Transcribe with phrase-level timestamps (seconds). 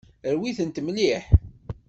[0.35, 1.23] Rwi-tent mliḥ.